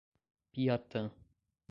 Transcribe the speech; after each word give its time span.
Piatã 0.51 1.13